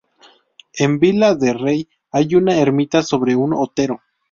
[0.73, 4.01] En Vila de Rei hay una ermita sobre un otero.